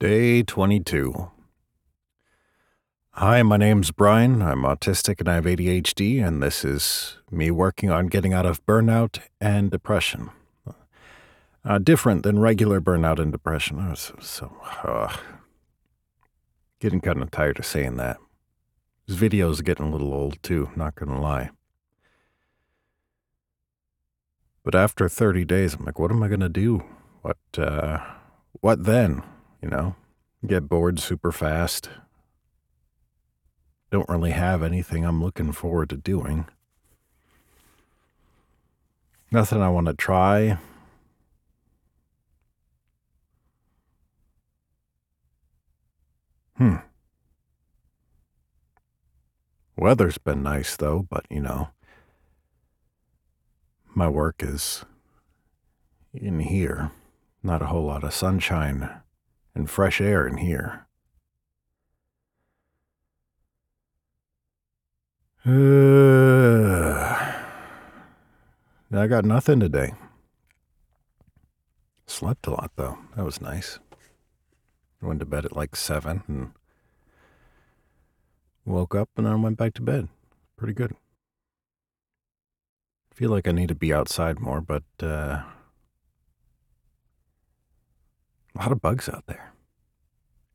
Day 0.00 0.42
22. 0.42 1.30
Hi, 3.10 3.42
my 3.42 3.58
name's 3.58 3.90
Bryan. 3.90 4.40
I'm 4.40 4.62
autistic 4.62 5.20
and 5.20 5.28
I 5.28 5.34
have 5.34 5.44
ADHD, 5.44 6.26
and 6.26 6.42
this 6.42 6.64
is 6.64 7.18
me 7.30 7.50
working 7.50 7.90
on 7.90 8.06
getting 8.06 8.32
out 8.32 8.46
of 8.46 8.64
burnout 8.64 9.18
and 9.42 9.70
depression. 9.70 10.30
Uh, 11.62 11.76
different 11.76 12.22
than 12.22 12.38
regular 12.38 12.80
burnout 12.80 13.18
and 13.18 13.30
depression. 13.30 13.78
Oh, 13.78 13.92
so, 13.92 14.16
so 14.22 14.56
uh, 14.84 15.14
getting 16.80 17.02
kind 17.02 17.20
of 17.20 17.30
tired 17.30 17.58
of 17.58 17.66
saying 17.66 17.98
that. 17.98 18.16
This 19.06 19.18
video's 19.18 19.60
getting 19.60 19.88
a 19.88 19.92
little 19.92 20.14
old 20.14 20.42
too, 20.42 20.70
not 20.74 20.94
gonna 20.94 21.20
lie. 21.20 21.50
But 24.64 24.74
after 24.74 25.10
30 25.10 25.44
days, 25.44 25.74
I'm 25.74 25.84
like, 25.84 25.98
what 25.98 26.10
am 26.10 26.22
I 26.22 26.28
gonna 26.28 26.48
do? 26.48 26.84
What, 27.20 27.36
uh, 27.58 27.98
what 28.62 28.84
then? 28.84 29.22
You 29.62 29.68
know, 29.68 29.94
get 30.46 30.68
bored 30.68 30.98
super 30.98 31.32
fast. 31.32 31.90
Don't 33.90 34.08
really 34.08 34.30
have 34.30 34.62
anything 34.62 35.04
I'm 35.04 35.22
looking 35.22 35.52
forward 35.52 35.90
to 35.90 35.96
doing. 35.96 36.46
Nothing 39.32 39.60
I 39.60 39.68
want 39.68 39.86
to 39.88 39.94
try. 39.94 40.58
Hmm. 46.56 46.76
Weather's 49.76 50.18
been 50.18 50.42
nice 50.42 50.76
though, 50.76 51.06
but 51.08 51.26
you 51.30 51.40
know, 51.40 51.70
my 53.94 54.08
work 54.08 54.36
is 54.42 54.84
in 56.12 56.40
here. 56.40 56.90
Not 57.42 57.62
a 57.62 57.66
whole 57.66 57.86
lot 57.86 58.04
of 58.04 58.12
sunshine 58.12 59.00
and 59.54 59.68
fresh 59.68 60.00
air 60.00 60.26
in 60.26 60.38
here. 60.38 60.86
Uh, 65.44 65.50
I 68.92 69.06
got 69.06 69.24
nothing 69.24 69.60
today. 69.60 69.94
Slept 72.06 72.46
a 72.46 72.50
lot 72.50 72.72
though. 72.76 72.98
That 73.16 73.24
was 73.24 73.40
nice. 73.40 73.78
Went 75.00 75.20
to 75.20 75.26
bed 75.26 75.46
at 75.46 75.56
like 75.56 75.76
seven 75.76 76.22
and 76.28 76.50
woke 78.66 78.94
up 78.94 79.08
and 79.16 79.26
then 79.26 79.42
went 79.42 79.56
back 79.56 79.74
to 79.74 79.82
bed. 79.82 80.08
Pretty 80.56 80.74
good. 80.74 80.94
Feel 83.14 83.30
like 83.30 83.48
I 83.48 83.52
need 83.52 83.68
to 83.68 83.74
be 83.74 83.92
outside 83.92 84.40
more, 84.40 84.60
but 84.60 84.82
uh, 85.02 85.42
a 88.60 88.64
lot 88.64 88.72
of 88.72 88.82
bugs 88.82 89.08
out 89.08 89.24
there. 89.26 89.52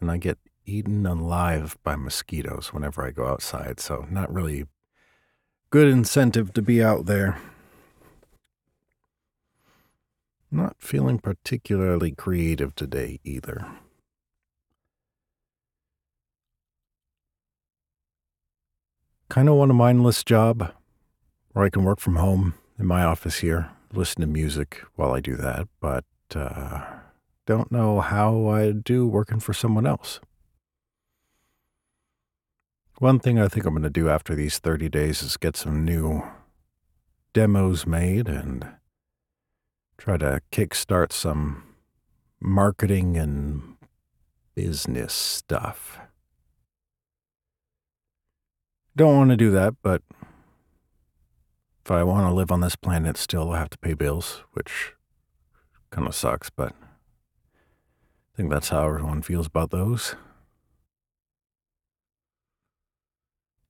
And 0.00 0.10
I 0.10 0.18
get 0.18 0.38
eaten 0.66 1.06
alive 1.06 1.78
by 1.82 1.96
mosquitoes 1.96 2.72
whenever 2.72 3.06
I 3.06 3.10
go 3.10 3.26
outside, 3.26 3.80
so 3.80 4.06
not 4.10 4.32
really 4.32 4.66
good 5.70 5.88
incentive 5.88 6.52
to 6.54 6.62
be 6.62 6.82
out 6.82 7.06
there. 7.06 7.38
Not 10.50 10.76
feeling 10.78 11.18
particularly 11.18 12.12
creative 12.12 12.74
today 12.74 13.18
either. 13.24 13.66
Kind 19.30 19.48
of 19.48 19.54
want 19.54 19.70
a 19.70 19.74
mindless 19.74 20.22
job 20.22 20.72
where 21.52 21.64
I 21.64 21.70
can 21.70 21.82
work 21.82 22.00
from 22.00 22.16
home 22.16 22.54
in 22.78 22.84
my 22.84 23.02
office 23.04 23.38
here, 23.38 23.70
listen 23.92 24.20
to 24.20 24.26
music 24.26 24.82
while 24.96 25.12
I 25.12 25.20
do 25.20 25.34
that, 25.36 25.66
but 25.80 26.04
uh, 26.34 26.84
don't 27.46 27.70
know 27.70 28.00
how 28.00 28.48
I'd 28.48 28.84
do 28.84 29.06
working 29.06 29.40
for 29.40 29.54
someone 29.54 29.86
else. 29.86 30.20
One 32.98 33.18
thing 33.18 33.38
I 33.38 33.48
think 33.48 33.66
I'm 33.66 33.74
going 33.74 33.82
to 33.82 33.90
do 33.90 34.08
after 34.08 34.34
these 34.34 34.58
30 34.58 34.88
days 34.88 35.22
is 35.22 35.36
get 35.36 35.56
some 35.56 35.84
new 35.84 36.22
demos 37.32 37.86
made 37.86 38.28
and 38.28 38.66
try 39.98 40.16
to 40.16 40.40
kickstart 40.50 41.12
some 41.12 41.62
marketing 42.40 43.16
and 43.16 43.76
business 44.54 45.12
stuff. 45.12 45.98
Don't 48.96 49.16
want 49.16 49.30
to 49.30 49.36
do 49.36 49.50
that, 49.50 49.74
but 49.82 50.02
if 51.84 51.90
I 51.90 52.02
want 52.02 52.26
to 52.26 52.34
live 52.34 52.50
on 52.50 52.62
this 52.62 52.76
planet, 52.76 53.18
still 53.18 53.52
I 53.52 53.58
have 53.58 53.70
to 53.70 53.78
pay 53.78 53.92
bills, 53.92 54.42
which 54.52 54.94
kind 55.90 56.08
of 56.08 56.14
sucks, 56.14 56.48
but 56.48 56.74
I 58.36 58.42
think 58.44 58.50
that's 58.50 58.68
how 58.68 58.84
everyone 58.86 59.22
feels 59.22 59.46
about 59.46 59.70
those. 59.70 60.14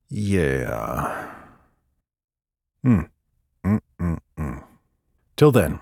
Yeah. 0.09 1.33
Hmm. 2.83 3.03
Mm-mm-mm. 3.65 4.65
Till 5.37 5.53
then, 5.53 5.79